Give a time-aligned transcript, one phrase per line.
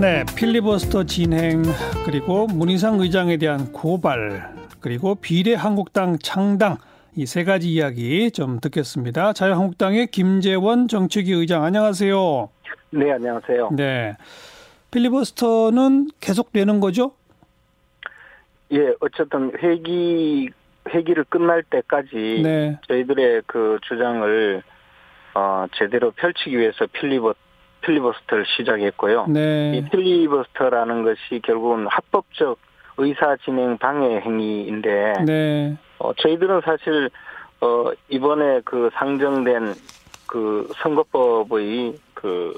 [0.00, 1.62] 네, 필리버스터 진행
[2.04, 6.76] 그리고 문희상 의장에 대한 고발 그리고 비례 한국당 창당
[7.16, 9.32] 이 세 가지 이야기 좀 듣겠습니다.
[9.32, 12.48] 자유한국당의 김재원 정책위 의장 안녕하세요.
[12.90, 13.70] 네, 안녕하세요.
[13.72, 14.16] 네.
[14.92, 17.12] 필리버스터는 계속되는 거죠?
[18.72, 20.48] 예, 어쨌든 회기
[20.94, 22.78] 회기를 끝날 때까지 네.
[22.86, 24.62] 저희들의 그 주장을
[25.34, 27.34] 어, 제대로 펼치기 위해서 필리버
[27.80, 29.26] 필리버스터를 시작했고요.
[29.28, 29.76] 네.
[29.76, 32.58] 이 필리버스터라는 것이 결국은 합법적
[32.98, 35.76] 의사 진행 방해 행위인데 네.
[35.98, 37.10] 어, 저희들은 사실
[37.60, 39.74] 어, 이번에 그 상정된
[40.26, 42.54] 그 선거법의 그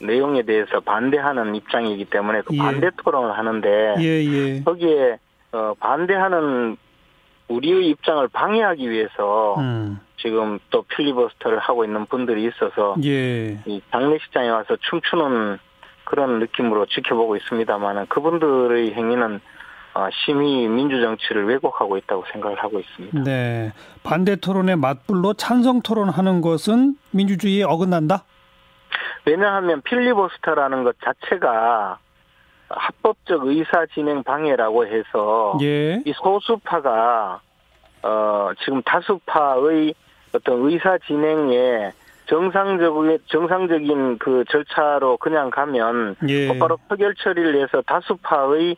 [0.00, 2.58] 내용에 대해서 반대하는 입장이기 때문에 그 예.
[2.58, 4.62] 반대 토론을 하는데 예, 예.
[4.62, 5.18] 거기에
[5.52, 6.76] 어, 반대하는
[7.48, 10.00] 우리의 입장을 방해하기 위해서 음.
[10.24, 13.58] 지금 또 필리버스터를 하고 있는 분들이 있어서 예.
[13.66, 15.58] 이 장례식장에 와서 춤추는
[16.04, 19.40] 그런 느낌으로 지켜보고 있습니다만은 그분들의 행위는
[19.94, 23.22] 어, 심히 민주정치를 왜곡하고 있다고 생각을 하고 있습니다.
[23.22, 23.72] 네.
[24.02, 28.24] 반대 토론에 맞불로 찬성 토론하는 것은 민주주의에 어긋난다?
[29.26, 31.98] 왜냐하면 필리버스터라는 것 자체가
[32.68, 36.02] 합법적 의사 진행 방해라고 해서 예.
[36.04, 37.40] 이 소수파가
[38.02, 39.94] 어 지금 다수파의
[40.34, 41.92] 어떤 의사 진행에
[42.26, 46.48] 정상적인 정상적인 그 절차로 그냥 가면 예.
[46.48, 48.76] 곧바로 표결 처리를 해서 다수파의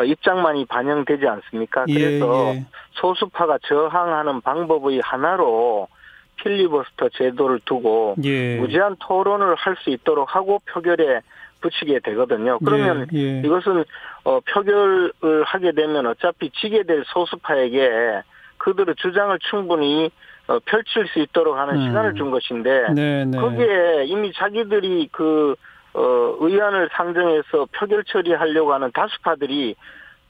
[0.00, 1.84] 어, 입장만이 반영되지 않습니까?
[1.88, 2.64] 예, 그래서 예.
[2.92, 5.88] 소수파가 저항하는 방법의 하나로
[6.36, 8.56] 필리버스터 제도를 두고 예.
[8.58, 11.20] 무제한 토론을 할 수 있도록 하고 표결에
[11.60, 12.58] 붙이게 되거든요.
[12.64, 13.42] 그러면 예, 예.
[13.44, 13.84] 이것은
[14.24, 18.22] 어, 표결을 하게 되면 어차피 지게 될 소수파에게
[18.58, 20.10] 그들의 주장을 충분히 어,
[20.64, 21.86] 펼칠 수 있도록 하는 음.
[21.86, 23.38] 시간을 준 것인데 네, 네.
[23.38, 25.54] 거기에 이미 자기들이 그
[25.94, 29.74] 어, 의안을 상정해서 표결 처리하려고 하는 다수파들이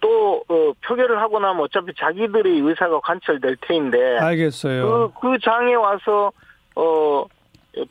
[0.01, 5.13] 또 어, 표결을 하고 나면 어차피 자기들의 의사가 관철될 테인데 알겠어요.
[5.15, 6.33] 그, 그 장에 와서,
[6.77, 7.25] 어,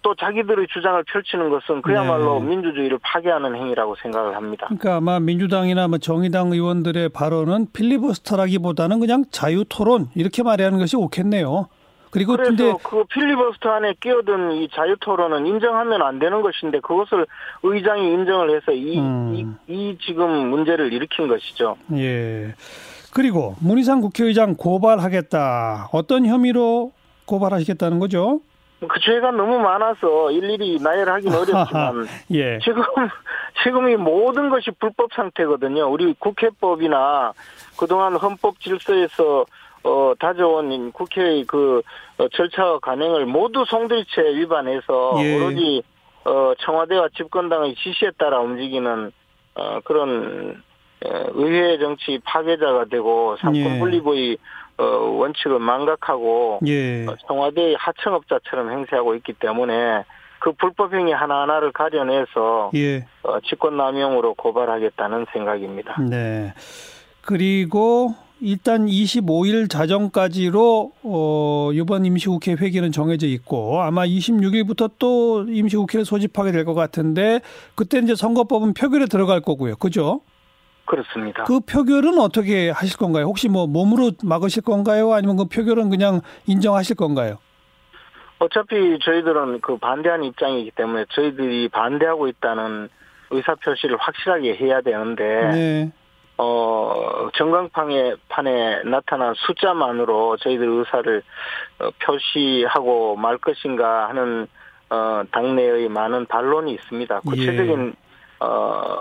[0.02, 2.47] 또 자기들의 주장을 펼치는 것은 그야말로 네.
[2.47, 4.66] 민주주의를 파괴하는 행위라고 생각을 합니다.
[4.68, 11.68] 그러니까 아마 민주당이나 뭐 정의당 의원들의 발언은 필리버스터라기보다는 그냥 자유 토론 이렇게 말하는 것이 옳겠네요.
[12.09, 17.25] 그리고 그래서 근데 그 필리버스터 안에 끼어든 이 자유토론은 인정하면 안 되는 것인데 그것을
[17.63, 19.57] 의장이 인정을 해서 이, 음.
[19.68, 21.75] 이, 이 지금 문제를 일으킨 것이죠.
[21.94, 22.53] 예.
[23.13, 25.90] 그리고 문희상 국회의장 고발하겠다.
[25.91, 26.91] 어떤 혐의로
[27.25, 28.41] 고발하시겠다는 거죠?
[28.79, 32.59] 그 죄가 너무 많아서 일일이 나열하기는 어렵지만 예.
[32.59, 32.84] 지금
[33.63, 35.90] 지금 이 모든 것이 불법 상태거든요.
[35.91, 37.34] 우리 국회법이나
[37.75, 39.46] 그동안 헌법 질서에서
[39.84, 41.82] 어 다져온 국회의 그
[42.18, 45.36] 어, 절차와 관행을 모두 송두리째 위반해서 예.
[45.36, 45.84] 오로지
[46.26, 49.12] 어 청와대와 집권당의 지시에 따라 움직이는
[49.56, 50.62] 어 그런
[51.06, 53.80] 어, 의회 정치 파괴자가 되고 상권 예.
[53.80, 54.38] 분립의
[54.78, 57.06] 어 원칙을 망각하고 예.
[57.06, 60.04] 어, 청와대의 하청업자처럼 행세하고 있기 때문에
[60.40, 63.06] 그 불법 행위 하나하나를 가려내서 예.
[63.24, 66.00] 어, 직권남용으로 고발하겠다는 생각입니다.
[66.02, 66.54] 네.
[67.22, 76.52] 그리고 일단 25일 자정까지로 어 이번 임시국회 회기는 정해져 있고 아마 26일부터 또 임시국회를 소집하게
[76.52, 77.40] 될 것 같은데
[77.76, 79.76] 그때 이제 선거법은 표결에 들어갈 거고요.
[79.78, 80.22] 그죠?
[80.86, 81.44] 그렇습니다.
[81.46, 83.26] 그 표결은 어떻게 하실 건가요?
[83.26, 85.14] 혹시 뭐 몸으로 막으실 건가요?
[85.14, 87.38] 아니면 그 표결은 그냥 인정하실 건가요?
[88.40, 92.90] 어차피 저희들은 그 반대하는 입장이기 때문에 저희들이 반대하고 있다는
[93.31, 95.92] 의사표시를 확실하게 해야 되는데 네.
[96.38, 101.24] 어 전광판에 판에 나타난 숫자만으로 저희들 의사를
[101.80, 104.47] 어, 표시하고 말 것인가 하는
[104.90, 107.16] 어 당내의 많은 반론이 있습니다.
[107.16, 107.30] 예.
[107.30, 107.96] 구체적인
[108.40, 108.46] 어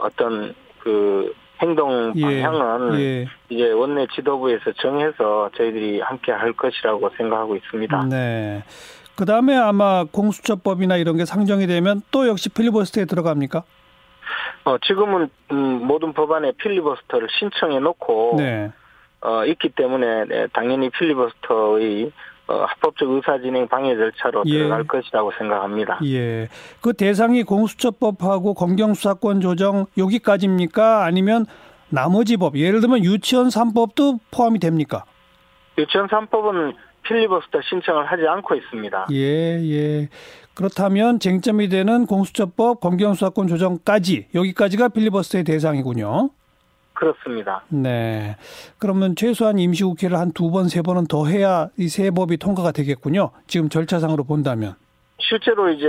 [0.02, 2.22] 어떤 그 행동 예.
[2.22, 3.26] 방향은 예.
[3.48, 8.04] 이제 원내 지도부에서 정해서 저희들이 함께 할 것이라고 생각하고 있습니다.
[8.04, 8.62] 네.
[9.14, 13.62] 그 다음에 아마 공수처법이나 이런 게 상정이 되면 또 역시 필리버스터에 들어갑니까?
[14.66, 18.72] 어, 지금은 음, 모든 법안에 필리버스터를 신청해 놓고 네.
[19.20, 22.10] 어, 있기 때문에 네, 당연히 필리버스터의
[22.48, 24.58] 어, 합법적 의사진행 방해 절차로 예.
[24.58, 26.00] 들어갈 것이라고 생각합니다.
[26.04, 26.48] 예.
[26.80, 31.04] 그 대상이 공수처법하고 검경수사권 조정 여기까지입니까?
[31.04, 31.46] 아니면
[31.88, 35.04] 나머지 법, 예를 들면 유치원 3법도 포함이 됩니까?
[35.78, 36.74] 유치원 3법은
[37.06, 39.06] 필리버스터 신청을 하지 않고 있습니다.
[39.12, 40.08] 예, 예.
[40.54, 46.30] 그렇다면 쟁점이 되는 공수처법, 검경수사권 조정까지 여기까지가 필리버스터의 대상이군요.
[46.94, 47.62] 그렇습니다.
[47.68, 48.36] 네.
[48.78, 53.30] 그러면 최소한 임시국회를 한 두 번, 세 번은 더 해야 이 세 법이 통과가 되겠군요.
[53.46, 54.74] 지금 절차상으로 본다면.
[55.18, 55.86] 실제로 이제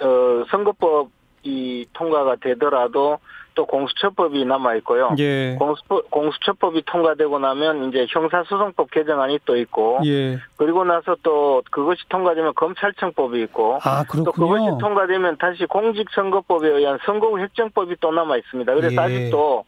[0.00, 1.10] 어, 선거법
[1.44, 3.18] 이 통과가 되더라도
[3.54, 5.14] 또 공수처법이 남아 있고요.
[5.18, 5.56] 예.
[5.58, 10.38] 공수처, 공수 처법이 통과되고 나면 이제 형사소송법 개정안이 또 있고 예.
[10.56, 14.64] 그리고 나서 또 그것이 통과되면 검찰청법이 있고 아, 또 그것이.
[14.80, 18.74] 통과되면 다시 공직선거법에 의한 선거구 획정법이 또 남아 있습니다.
[18.74, 18.98] 그래서 예.
[18.98, 19.64] 아직도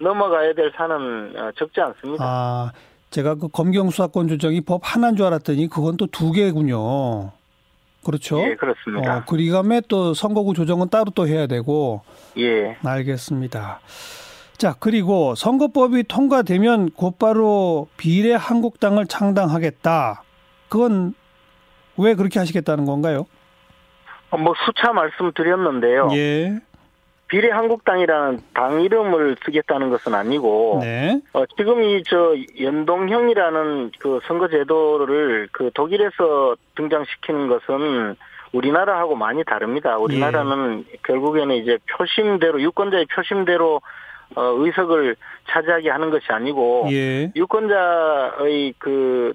[0.00, 2.24] 넘어가야 될 산은 어, 적지 않습니다.
[2.24, 2.72] 아,
[3.10, 7.32] 제가 그 검경 수사권 조정이 법 하나인 줄 알았더니 그건 또 두 개군요.
[8.06, 8.40] 그렇죠?
[8.40, 9.16] 예, 그렇습니다.
[9.16, 12.02] 어, 그리감에 또 선거구 조정은 따로 또 해야 되고
[12.38, 12.76] 예.
[12.84, 13.80] 알겠습니다.
[14.56, 20.22] 자, 그리고 선거법이 통과되면 곧바로 비례 한국당을 창당하겠다.
[20.68, 21.14] 그건
[21.96, 23.26] 왜 그렇게 하시겠다는 건가요?
[24.30, 26.08] 어, 뭐 수차 말씀드렸는데요.
[26.12, 26.60] 예.
[27.28, 31.20] 비례 한국당이라는 당 이름을 쓰겠다는 것은 아니고 네.
[31.32, 38.16] 어, 지금 이 저 연동형이라는 그 선거 제도를 그 독일에서 등장시키는 것은
[38.52, 39.98] 우리나라하고 많이 다릅니다.
[39.98, 43.80] 우리나라는 결국에는 이제 표심대로 유권자의 표심대로
[44.34, 45.16] 어, 의석을
[45.48, 47.30] 차지하게 하는 것이 아니고 예.
[47.34, 49.34] 유권자의 그,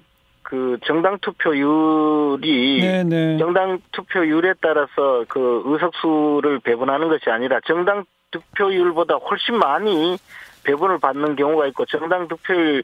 [0.52, 3.38] 그 정당 투표율이 네, 네.
[3.38, 10.18] 정당 투표율에 따라서 그 의석수를 배분하는 것이 아니라 정당 득표율보다 훨씬 많이
[10.64, 12.82] 배분을 받는 경우가 있고 정당 득표율이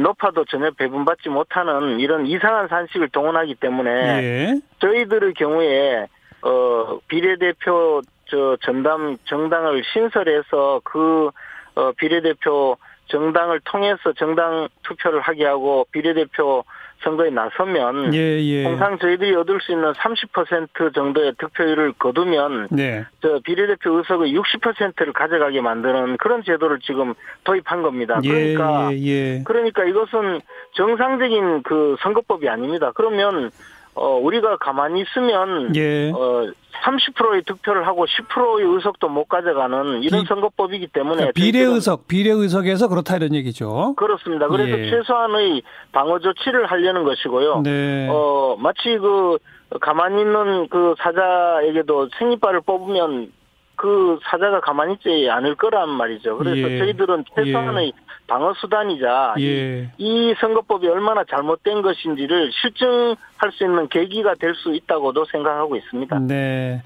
[0.00, 3.90] 높아도 전혀 배분받지 못하는 이런 이상한 산식을 동원하기 때문에
[4.24, 4.60] 예.
[4.80, 6.08] 저희들의 경우에
[6.42, 11.30] 어 비례대표 저 전담 정당을 신설해서 그
[11.76, 12.76] 어, 비례대표
[13.06, 16.64] 정당을 통해서 정당 투표를 하게 하고 비례대표
[17.02, 18.62] 선거에 나서면 예, 예.
[18.64, 23.04] 통상 저희들이 얻을 수 있는 30% 정도의 득표율을 거두면 네.
[23.20, 27.14] 저 비례대표 의석의 60%를 가져가게 만드는 그런 제도를 지금
[27.44, 28.20] 도입한 겁니다.
[28.24, 29.42] 예, 그러니까 예, 예.
[29.44, 30.40] 그러니까 이것은
[30.72, 32.92] 정상적인 그 선거법이 아닙니다.
[32.94, 33.50] 그러면
[33.94, 36.10] 어 우리가 가만히 있으면 예.
[36.12, 36.50] 어
[36.84, 42.88] 30%의 득표를 하고 10%의 의석도 못 가져가는 이런 비- 선거법이기 때문에 비례 의석, 비례 의석에서
[42.88, 43.94] 그렇다 이런 얘기죠.
[43.96, 44.48] 그렇습니다.
[44.48, 44.90] 그래서 예.
[44.90, 45.62] 최소한의
[45.92, 47.62] 방어 조치를 하려는 것이고요.
[47.62, 48.08] 네.
[48.10, 49.38] 어, 마치 그,
[49.80, 53.32] 가만히 있는 그 사자에게도 생이빨을 뽑으면
[53.76, 56.38] 그 사자가 가만히 있지 않을 거란 말이죠.
[56.38, 56.78] 그래서 예.
[56.78, 57.92] 저희들은 최소한의
[58.26, 59.90] 방어 수단이자 예.
[59.98, 66.18] 이 선거법이 얼마나 잘못된 것인지를 실증할 수 있는 계기가 될 수 있다고도 생각하고 있습니다.
[66.20, 66.80] 네.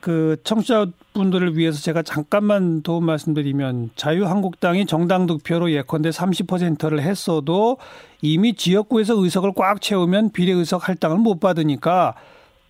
[0.00, 7.78] 그 청취자분들을 위해서 제가 잠깐만 도움 말씀드리면 자유한국당이 정당 득표로 예컨대 30%를 했어도
[8.22, 12.14] 이미 지역구에서 의석을 꽉 채우면 비례 의석 할당을 못 받으니까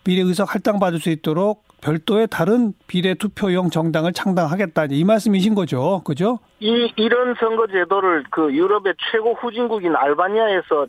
[0.05, 6.03] 비례 의석 할당 받을 수 있도록 별도의 다른 비례 투표용 정당을 창당하겠다 이 말씀이신 거죠,
[6.05, 6.39] 그죠?
[6.61, 10.87] 이 이런 선거 제도를 그 유럽의 최고 후진국인 알바니아에서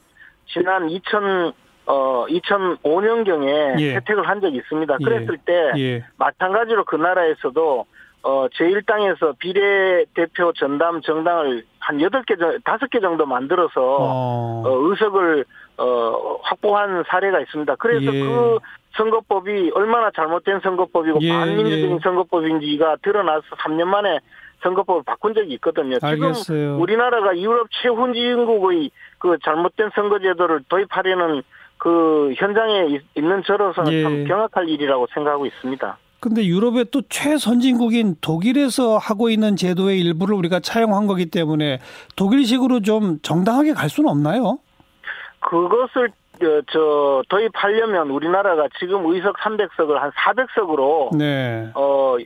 [0.47, 1.53] 지난 2000
[1.85, 3.95] 어, 2005년경에 예.
[3.95, 4.97] 혜택을 한 적이 있습니다.
[4.99, 5.03] 예.
[5.03, 6.05] 그랬을 때 예.
[6.17, 7.85] 마찬가지로 그 나라에서도
[8.21, 14.63] 어, 제1당에서 비례대표 전담 정당을 한 8개, 5개 정도 만들어서 어.
[14.65, 15.45] 어, 의석을
[15.79, 17.75] 어, 확보한 사례가 있습니다.
[17.75, 18.19] 그래서 예.
[18.21, 18.57] 그
[18.97, 21.99] 선거법이 얼마나 잘못된 선거법이고 예, 반민주적인 예.
[22.03, 24.19] 선거법인지가 드러나서 3년 만에
[24.61, 25.97] 선거법을 바꾼 적이 있거든요.
[26.01, 26.33] 알겠어요.
[26.33, 31.43] 지금 우리나라가 유럽 최후진국의 그 잘못된 선거제도를 도입하려는
[31.77, 34.03] 그 현장에 있- 있는 저로서는 예.
[34.03, 35.97] 참 경악할 일이라고 생각하고 있습니다.
[36.19, 41.79] 근데 유럽의 또 최선진국인 독일에서 하고 있는 제도의 일부를 우리가 차용한 거기 때문에
[42.17, 44.59] 독일식으로 좀 정당하게 갈 수는 없나요?
[45.49, 51.71] 그것을 저, 저 도입하려면 우리나라가 지금 의석 300석을 한 400석으로 네.
[51.73, 52.17] 어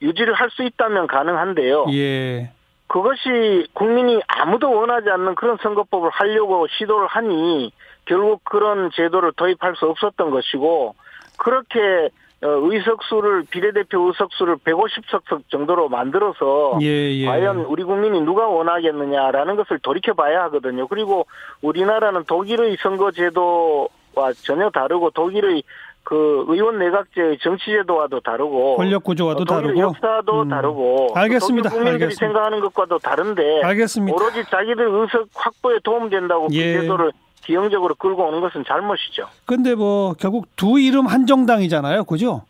[0.00, 1.86] 유지를 할 수 있다면 가능한데요.
[1.92, 2.50] 예.
[2.86, 7.70] 그것이 국민이 아무도 원하지 않는 그런 선거법을 하려고 시도를 하니
[8.06, 10.94] 결국 그런 제도를 도입할 수 없었던 것이고
[11.36, 12.10] 그렇게 어,
[12.42, 17.26] 의석수를 비례대표 의석수를 150석 정도로 만들어서 예, 예.
[17.26, 20.86] 과연 우리 국민이 누가 원하겠느냐라는 것을 돌이켜 봐야 하거든요.
[20.88, 21.26] 그리고
[21.60, 25.62] 우리나라는 독일의 선거 제도와 전혀 다르고 독일의
[26.02, 29.78] 그 의원 내각제의 정치 제도와도 다르고 권력 구조와도 어, 다르고.
[29.78, 30.48] 역사도 음.
[30.48, 31.68] 다르고 알겠습니다.
[31.68, 32.26] 국민들이 알겠습니다.
[32.26, 34.16] 생각하는 것과도 다른데 알겠습니다.
[34.16, 36.74] 오로지 자기들 의석 확보에 도움된다고 예.
[36.74, 37.12] 그 제도를
[37.44, 39.26] 기형적으로 끌고 오는 것은 잘못이죠.
[39.46, 42.04] 근데 뭐 결국 두 이름 한 정당이잖아요.
[42.04, 42.42] 그죠?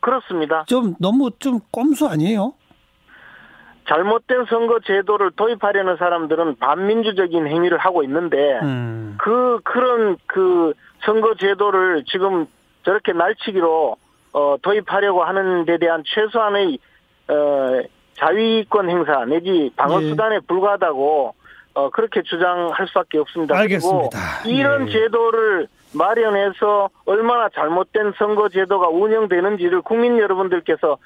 [0.00, 0.64] 그렇습니다.
[0.66, 2.54] 좀 너무 좀 꼼수 아니에요?
[3.88, 9.16] 잘못된 선거 제도를 도입하려는 사람들은 반민주적인 행위를 하고 있는데 음.
[9.18, 12.46] 그 그런 그 선거 제도를 지금
[12.84, 13.96] 저렇게 날치기로
[14.32, 16.78] 어 도입하려고 하는 데 대한 최소한의
[17.28, 17.82] 어
[18.14, 20.10] 자위권 행사 내지 방어 예.
[20.10, 21.34] 수단에 불과하다고
[21.74, 23.56] 어 그렇게 주장할 수밖에 없습니다.
[23.56, 24.18] 알겠습니다.
[24.42, 24.92] 그리고 이런 예.
[24.92, 30.98] 제도를 마련해서 얼마나 잘못된 선거 제도가 운영되는지를 국민 여러분들께서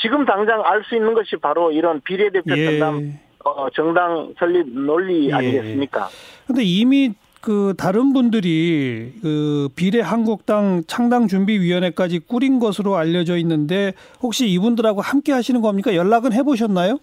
[0.00, 2.64] 지금 당장 알 수 있는 것이 바로 이런 비례대표 예.
[2.78, 5.32] 정당 어, 정당 설립 논리 예.
[5.32, 6.08] 아니겠습니까?
[6.46, 13.92] 근데 이미 그 다른 분들이 그 비례 한국당 창당 준비 위원회까지 꾸린 것으로 알려져 있는데
[14.20, 15.94] 혹시 이분들하고 함께 하시는 겁니까?
[15.94, 16.98] 연락은 해 보셨나요?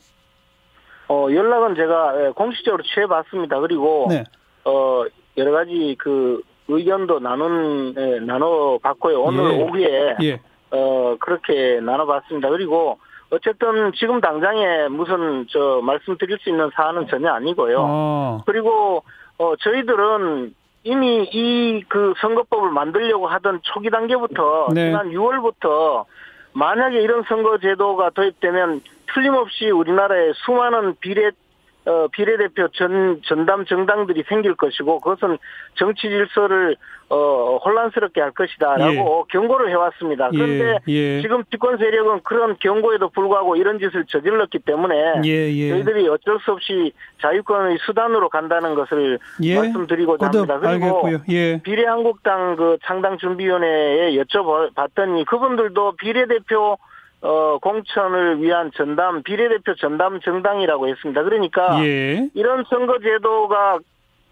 [1.08, 3.60] 어, 연락은 제가 예, 공식적으로 취해봤습니다.
[3.60, 4.24] 그리고 네.
[4.66, 5.04] 어,
[5.38, 9.22] 여러 가지 그 의견도 나눈 예, 나눠봤고요.
[9.22, 9.64] 오늘 예.
[9.64, 10.40] 오후에 예.
[10.72, 12.50] 어, 그렇게 나눠봤습니다.
[12.50, 12.98] 그리고
[13.30, 17.78] 어쨌든 지금 당장에 무슨 저 말씀드릴 수 있는 사안은 전혀 아니고요.
[17.80, 18.42] 어.
[18.46, 19.04] 그리고
[19.38, 24.88] 어, 저희들은 이미 이 그 선거법을 만들려고 하던 초기 단계부터 네.
[24.90, 26.06] 지난 6월부터
[26.56, 28.82] 만약에 이런 선거 제도가 도입되면
[29.14, 31.32] 틀림없이 우리나라에 수많은 비례
[31.86, 35.38] 어, 비례대표 전, 전담 정당들이 생길 것이고, 그것은
[35.76, 36.78] 정치 질서를,
[37.08, 40.30] 어, 혼란스럽게 할 것이다라고 경고를 해왔습니다.
[40.32, 40.94] 그런데 예.
[40.94, 41.22] 예.
[41.22, 45.70] 지금 집권 세력은 그런 경고에도 불구하고 이런 짓을 저질렀기 때문에 예, 예.
[45.70, 49.56] 저희들이 어쩔 수 없이 자유권의 수단으로 간다는 것을 예.
[49.56, 50.60] 말씀드리고자 합니다.
[50.60, 51.12] 그리고.
[51.30, 51.62] 예.
[51.62, 56.78] 비례한국당 그 창당준비위원회에 여쭤봤더니 그분들도 비례대표
[57.22, 61.24] 어 공천을 위한 전담 비례대표 전담 정당이라고 했습니다.
[61.24, 62.30] 그러니까 예.
[62.34, 63.80] 이런 선거 제도가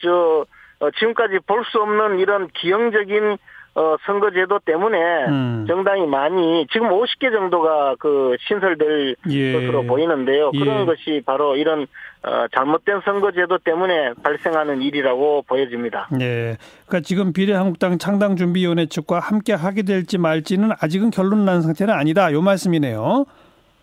[0.02, 0.46] 저
[0.80, 3.38] 어, 지금까지 볼 수 없는 이런 기형적인
[3.76, 5.66] 어 선거 제도 때문에 음.
[5.68, 9.54] 정당이 많이 지금 50개 정도가 그 신설될 예.
[9.54, 10.52] 것으로 보이는데요.
[10.54, 10.60] 예.
[10.60, 11.88] 그런 것이 바로 이런
[12.24, 16.08] 어, 잘못된 선거제도 때문에 발생하는 일이라고 보여집니다.
[16.12, 16.58] 네.
[16.86, 22.32] 그러니까 지금 비례한국당 창당준비위원회 측과 함께 하게 될지 말지는 아직은 결론 난 상태는 아니다.
[22.32, 23.26] 요 말씀이네요.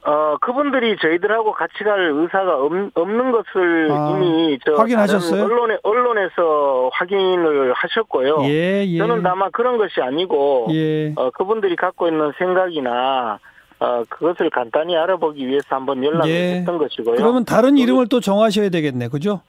[0.03, 5.45] 어, 그분들이 저희들하고 같이 갈 의사가 없, 는 것을 아, 이미 저 확인하셨어요?
[5.45, 8.45] 언론에 언론에서 확인을 하셨고요.
[8.45, 8.99] 예, 예.
[8.99, 11.13] 저는 다만 그런 것이 아니고 예.
[11.17, 13.39] 어, 그분들이 갖고 있는 생각이나
[13.81, 16.55] 어, 그것을 간단히 알아보기 위해서 한번 연락을 예.
[16.57, 17.17] 했던 것이고요.
[17.17, 19.09] 그러면 다른 이름을 또 정하셔야 되겠네.
[19.09, 19.43] 그죠?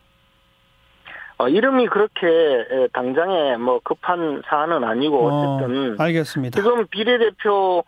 [1.38, 6.60] 어, 이름이 그렇게 에, 당장에 뭐 급한 사안은 아니고 어, 어쨌든 알겠습니다.
[6.60, 7.84] 지금 비례대표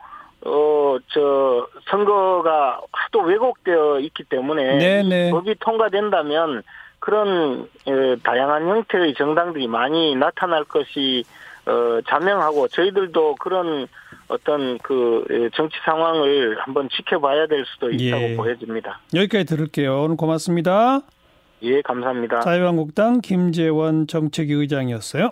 [0.46, 0.84] 어
[1.14, 5.28] 저 선거가 하도 왜곡되어 있기 때문에 네네.
[5.28, 6.64] 이 법이 통과된다면
[7.00, 11.24] 그런 에, 다양한 형태의 정당들이 많이 나타날 것이
[11.66, 13.88] 어 자명하고 저희들도 그런
[14.28, 18.36] 어떤 그 에, 정치 상황을 한번 지켜봐야 될 수도 있다고 예.
[18.36, 19.00] 보여집니다.
[19.14, 20.04] 여기까지 들을게요.
[20.04, 21.02] 오늘 고맙습니다.
[21.62, 22.42] 예, 감사합니다.
[22.42, 25.32] 자유한국당 김재원 정책위 의장이었어요.